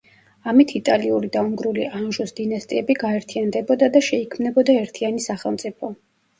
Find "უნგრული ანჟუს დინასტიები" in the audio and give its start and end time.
1.49-2.97